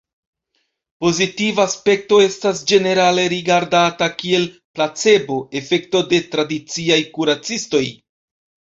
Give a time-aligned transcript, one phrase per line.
[1.03, 7.89] Pozitiva aspekto estas ĝenerale rigardata kiel 'placebo'-efekto de tradiciaj kuracistoj.